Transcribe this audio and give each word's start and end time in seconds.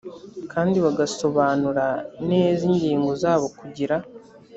kandi 0.53 0.75
bagasobanura 0.85 1.85
neza 2.29 2.61
ingingo 2.71 3.09
zabo 3.21 3.45
kugira 3.59 3.95